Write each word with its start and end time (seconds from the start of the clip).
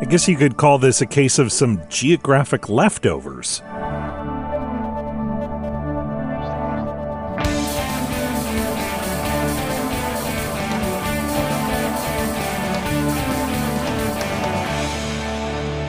I 0.00 0.06
guess 0.06 0.26
you 0.26 0.36
could 0.36 0.56
call 0.56 0.78
this 0.78 1.02
a 1.02 1.06
case 1.06 1.38
of 1.38 1.52
some 1.52 1.82
geographic 1.90 2.70
leftovers. 2.70 3.60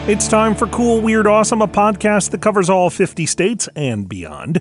It's 0.09 0.27
time 0.27 0.55
for 0.55 0.67
Cool, 0.67 0.99
Weird, 0.99 1.25
Awesome, 1.25 1.61
a 1.61 1.67
podcast 1.69 2.31
that 2.31 2.41
covers 2.41 2.69
all 2.69 2.89
50 2.89 3.25
states 3.25 3.69
and 3.77 4.09
beyond. 4.09 4.59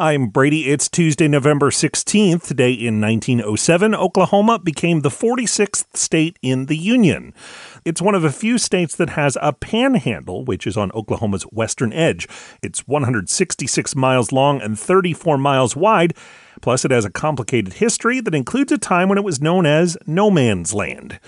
I'm 0.00 0.28
Brady. 0.28 0.70
It's 0.70 0.88
Tuesday, 0.88 1.28
November 1.28 1.68
16th. 1.70 2.46
Today 2.46 2.72
in 2.72 3.02
1907, 3.02 3.94
Oklahoma 3.94 4.58
became 4.58 5.02
the 5.02 5.10
46th 5.10 5.94
state 5.94 6.38
in 6.40 6.66
the 6.66 6.76
Union. 6.78 7.34
It's 7.84 8.00
one 8.00 8.14
of 8.14 8.24
a 8.24 8.32
few 8.32 8.56
states 8.56 8.96
that 8.96 9.10
has 9.10 9.36
a 9.42 9.52
panhandle, 9.52 10.42
which 10.46 10.66
is 10.66 10.78
on 10.78 10.90
Oklahoma's 10.92 11.42
western 11.42 11.92
edge. 11.92 12.26
It's 12.62 12.88
166 12.88 13.94
miles 13.94 14.32
long 14.32 14.62
and 14.62 14.80
34 14.80 15.36
miles 15.36 15.76
wide. 15.76 16.14
Plus, 16.62 16.86
it 16.86 16.92
has 16.92 17.04
a 17.04 17.10
complicated 17.10 17.74
history 17.74 18.22
that 18.22 18.34
includes 18.34 18.72
a 18.72 18.78
time 18.78 19.10
when 19.10 19.18
it 19.18 19.24
was 19.24 19.42
known 19.42 19.66
as 19.66 19.98
No 20.06 20.30
Man's 20.30 20.72
Land. 20.72 21.20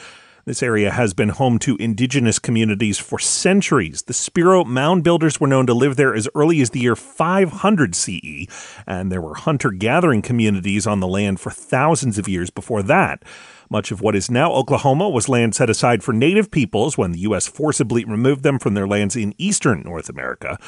This 0.45 0.61
area 0.61 0.91
has 0.91 1.15
been 1.15 1.29
home 1.29 1.61
to 1.61 1.77
indigenous 1.77 2.41
communities 2.41 2.99
for 2.99 3.21
centuries. 3.21 4.03
The 4.03 4.13
Spiro 4.13 4.65
mound 4.65 5.05
builders 5.05 5.39
were 5.39 5.47
known 5.47 5.67
to 5.67 5.75
live 5.75 5.95
there 5.95 6.17
as 6.17 6.29
early 6.35 6.61
as 6.61 6.71
the 6.71 6.81
year 6.81 6.97
500 6.97 7.95
CE, 7.95 8.47
and 8.85 9.13
there 9.13 9.21
were 9.21 9.35
hunter 9.35 9.71
gathering 9.71 10.21
communities 10.21 10.85
on 10.85 10.99
the 10.99 11.07
land 11.07 11.39
for 11.39 11.51
thousands 11.51 12.19
of 12.19 12.27
years 12.27 12.51
before 12.51 12.83
that. 12.83 13.23
Much 13.73 13.91
of 13.91 14.03
what 14.03 14.15
is 14.15 14.31
now 14.31 14.53
Oklahoma 14.53 15.09
was 15.09 15.31
land 15.31 15.55
set 15.55 15.71
aside 15.71 16.03
for 16.03 16.13
native 16.13 16.51
peoples 16.51 16.99
when 16.99 17.13
the 17.13 17.21
U.S. 17.21 17.49
forcibly 17.49 18.05
removed 18.05 18.43
them 18.43 18.59
from 18.59 18.75
their 18.75 18.87
lands 18.87 19.17
in 19.17 19.35
eastern 19.39 19.81
North 19.81 20.11
America. 20.11 20.59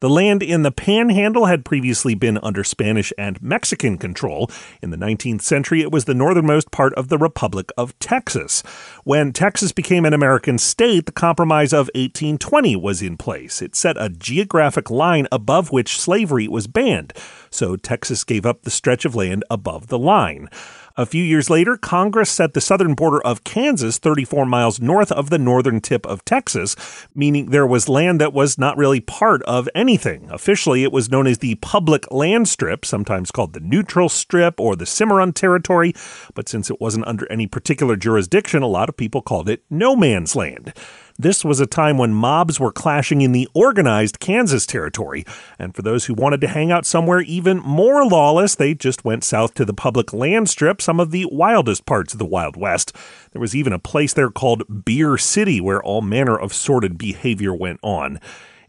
The 0.00 0.08
land 0.08 0.42
in 0.42 0.62
the 0.62 0.70
Panhandle 0.70 1.44
had 1.44 1.66
previously 1.66 2.14
been 2.14 2.38
under 2.38 2.64
Spanish 2.64 3.12
and 3.18 3.40
Mexican 3.42 3.98
control. 3.98 4.50
In 4.80 4.88
the 4.88 4.96
19th 4.96 5.42
century, 5.42 5.82
it 5.82 5.92
was 5.92 6.06
the 6.06 6.14
northernmost 6.14 6.70
part 6.70 6.94
of 6.94 7.08
the 7.08 7.18
Republic 7.18 7.70
of 7.76 7.98
Texas. 7.98 8.62
When 9.04 9.34
Texas 9.34 9.72
became 9.72 10.06
an 10.06 10.14
American 10.14 10.56
state, 10.56 11.04
the 11.04 11.12
Compromise 11.12 11.74
of 11.74 11.90
1820 11.94 12.76
was 12.76 13.02
in 13.02 13.18
place. 13.18 13.60
It 13.60 13.76
set 13.76 13.96
a 13.98 14.08
geographic 14.08 14.88
line 14.88 15.28
above 15.30 15.70
which 15.70 16.00
slavery 16.00 16.48
was 16.48 16.66
banned, 16.66 17.12
so 17.50 17.76
Texas 17.76 18.24
gave 18.24 18.46
up 18.46 18.62
the 18.62 18.70
stretch 18.70 19.04
of 19.04 19.14
land 19.14 19.44
above 19.50 19.88
the 19.88 19.98
line. 19.98 20.48
A 20.96 21.06
few 21.06 21.24
years 21.24 21.50
later, 21.50 21.76
Congress 21.76 22.30
set 22.30 22.54
the 22.54 22.60
southern 22.60 22.94
border 22.94 23.20
of 23.22 23.42
Kansas 23.42 23.98
34 23.98 24.46
miles 24.46 24.80
north 24.80 25.10
of 25.10 25.28
the 25.28 25.40
northern 25.40 25.80
tip 25.80 26.06
of 26.06 26.24
Texas, 26.24 26.76
meaning 27.16 27.46
there 27.46 27.66
was 27.66 27.88
land 27.88 28.20
that 28.20 28.32
was 28.32 28.58
not 28.58 28.76
really 28.76 29.00
part 29.00 29.42
of 29.42 29.68
anything. 29.74 30.28
Officially, 30.30 30.84
it 30.84 30.92
was 30.92 31.10
known 31.10 31.26
as 31.26 31.38
the 31.38 31.56
Public 31.56 32.08
Land 32.12 32.46
Strip, 32.48 32.84
sometimes 32.84 33.32
called 33.32 33.54
the 33.54 33.60
Neutral 33.60 34.08
Strip 34.08 34.60
or 34.60 34.76
the 34.76 34.86
Cimarron 34.86 35.32
Territory, 35.32 35.94
but 36.32 36.48
since 36.48 36.70
it 36.70 36.80
wasn't 36.80 37.08
under 37.08 37.26
any 37.28 37.48
particular 37.48 37.96
jurisdiction, 37.96 38.62
a 38.62 38.68
lot 38.68 38.88
of 38.88 38.96
people 38.96 39.20
called 39.20 39.48
it 39.48 39.64
No 39.68 39.96
Man's 39.96 40.36
Land. 40.36 40.74
This 41.16 41.44
was 41.44 41.60
a 41.60 41.66
time 41.66 41.96
when 41.96 42.12
mobs 42.12 42.58
were 42.58 42.72
clashing 42.72 43.20
in 43.20 43.30
the 43.30 43.48
organized 43.54 44.18
Kansas 44.18 44.66
territory, 44.66 45.24
and 45.60 45.72
for 45.72 45.80
those 45.80 46.06
who 46.06 46.14
wanted 46.14 46.40
to 46.40 46.48
hang 46.48 46.72
out 46.72 46.84
somewhere 46.84 47.20
even 47.20 47.58
more 47.58 48.04
lawless, 48.04 48.56
they 48.56 48.74
just 48.74 49.04
went 49.04 49.22
south 49.22 49.54
to 49.54 49.64
the 49.64 49.72
public 49.72 50.12
land 50.12 50.50
strip, 50.50 50.82
some 50.82 50.98
of 50.98 51.12
the 51.12 51.26
wildest 51.30 51.86
parts 51.86 52.14
of 52.14 52.18
the 52.18 52.24
Wild 52.24 52.56
West. 52.56 52.92
There 53.30 53.40
was 53.40 53.54
even 53.54 53.72
a 53.72 53.78
place 53.78 54.12
there 54.12 54.28
called 54.28 54.84
Beer 54.84 55.16
City 55.16 55.60
where 55.60 55.80
all 55.80 56.02
manner 56.02 56.36
of 56.36 56.52
sordid 56.52 56.98
behavior 56.98 57.54
went 57.54 57.78
on. 57.84 58.18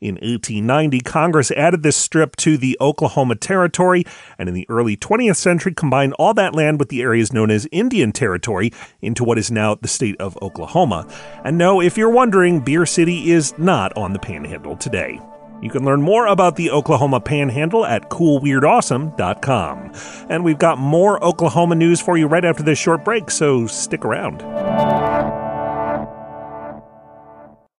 In 0.06 0.16
1890, 0.18 1.00
Congress 1.00 1.50
added 1.50 1.82
this 1.82 1.98
strip 1.98 2.36
to 2.36 2.58
the 2.58 2.78
Oklahoma 2.80 3.34
Territory, 3.34 4.04
and 4.38 4.48
in 4.48 4.54
the 4.54 4.68
early 4.70 4.96
20th 4.96 5.38
century 5.38 5.74
combined 5.74 6.14
all 6.20 6.36
that 6.36 6.54
land 6.54 6.78
with 6.78 6.90
the 6.90 7.02
areas 7.02 7.34
known 7.34 7.50
as 7.50 7.68
Indian 7.72 8.12
Territory 8.12 8.72
into 9.02 9.24
what 9.24 9.40
is 9.40 9.50
now 9.50 9.74
the 9.74 9.88
state 9.88 10.16
of 10.20 10.38
Oklahoma. 10.44 11.08
And 11.44 11.58
no, 11.58 11.82
if 11.82 11.98
you're 11.98 12.12
wondering, 12.12 12.60
Beer 12.60 12.86
City 12.86 13.32
is 13.32 13.58
not 13.58 13.98
on 13.98 14.14
the 14.14 14.20
panhandle 14.20 14.78
today. 14.78 15.20
You 15.64 15.72
can 15.72 15.84
learn 15.84 16.04
more 16.04 16.28
about 16.28 16.56
the 16.56 16.70
Oklahoma 16.70 17.20
Panhandle 17.20 17.84
at 17.84 18.12
coolweirdawesome.com. 18.12 19.92
And 20.30 20.44
we've 20.44 20.60
got 20.60 20.78
more 20.78 21.24
Oklahoma 21.24 21.74
news 21.74 22.00
for 22.00 22.16
you 22.16 22.28
right 22.28 22.46
after 22.46 22.62
this 22.62 22.78
short 22.78 23.04
break, 23.04 23.32
so 23.32 23.66
stick 23.66 24.06
around. 24.06 24.44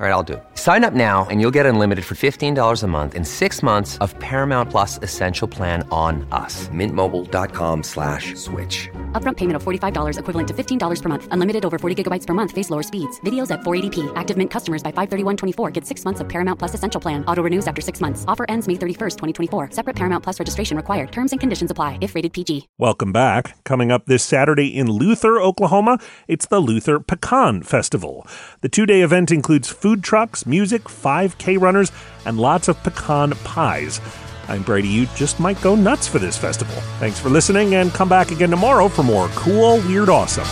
All 0.00 0.04
right, 0.04 0.10
I'll 0.10 0.24
do 0.24 0.32
it. 0.32 0.42
Sign 0.54 0.82
up 0.82 0.92
now 0.92 1.24
and 1.30 1.40
you'll 1.40 1.52
get 1.54 1.66
unlimited 1.66 2.04
for 2.04 2.16
$15 2.16 2.82
a 2.82 2.86
month 2.88 3.14
and 3.14 3.24
six 3.24 3.62
months 3.62 3.96
of 3.98 4.18
Paramount 4.18 4.68
Plus 4.68 4.98
Essential 5.02 5.46
Plan 5.46 5.86
on 5.92 6.26
us. 6.32 6.68
Mintmobile.com 6.70 7.82
slash 7.84 8.34
switch. 8.34 8.90
Upfront 9.12 9.36
payment 9.36 9.54
of 9.54 9.62
$45 9.62 10.18
equivalent 10.18 10.48
to 10.48 10.54
$15 10.54 11.02
per 11.02 11.08
month. 11.08 11.28
Unlimited 11.30 11.64
over 11.64 11.78
40 11.78 12.02
gigabytes 12.02 12.26
per 12.26 12.34
month. 12.34 12.50
Face 12.50 12.70
lower 12.70 12.82
speeds. 12.82 13.20
Videos 13.20 13.52
at 13.52 13.60
480p. 13.60 14.12
Active 14.16 14.36
Mint 14.36 14.50
customers 14.50 14.82
by 14.82 14.90
531.24 14.90 15.72
get 15.72 15.86
six 15.86 16.04
months 16.04 16.20
of 16.20 16.28
Paramount 16.28 16.58
Plus 16.58 16.74
Essential 16.74 17.00
Plan. 17.00 17.24
Auto 17.26 17.44
renews 17.44 17.68
after 17.68 17.80
six 17.80 18.00
months. 18.00 18.24
Offer 18.26 18.46
ends 18.48 18.66
May 18.66 18.74
31st, 18.74 19.16
2024. 19.16 19.70
Separate 19.70 19.94
Paramount 19.94 20.24
Plus 20.24 20.40
registration 20.40 20.76
required. 20.76 21.12
Terms 21.12 21.30
and 21.32 21.38
conditions 21.38 21.70
apply 21.70 21.98
if 22.00 22.16
rated 22.16 22.32
PG. 22.32 22.66
Welcome 22.78 23.12
back. 23.12 23.56
Coming 23.62 23.92
up 23.92 24.06
this 24.06 24.24
Saturday 24.24 24.76
in 24.76 24.90
Luther, 24.90 25.40
Oklahoma, 25.40 26.00
it's 26.26 26.46
the 26.46 26.58
Luther 26.58 26.98
Pecan 26.98 27.62
Festival. 27.62 28.26
The 28.60 28.68
two 28.68 28.86
day 28.86 29.02
event 29.02 29.30
includes 29.30 29.68
food 29.84 30.02
trucks, 30.02 30.46
music, 30.46 30.84
5K 30.84 31.60
runners, 31.60 31.92
and 32.24 32.40
lots 32.40 32.68
of 32.68 32.82
pecan 32.82 33.32
pies. 33.44 34.00
I'm 34.48 34.62
Brady. 34.62 34.88
You 34.88 35.04
just 35.14 35.38
might 35.38 35.60
go 35.60 35.74
nuts 35.74 36.08
for 36.08 36.18
this 36.18 36.38
festival. 36.38 36.74
Thanks 37.00 37.20
for 37.20 37.28
listening, 37.28 37.74
and 37.74 37.92
come 37.92 38.08
back 38.08 38.30
again 38.30 38.48
tomorrow 38.48 38.88
for 38.88 39.02
more 39.02 39.28
cool, 39.34 39.82
weird, 39.82 40.08
awesome. 40.08 40.46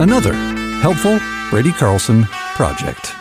Another 0.00 0.34
helpful 0.82 1.18
Brady 1.50 1.72
Carlson 1.72 2.26
project. 2.54 3.15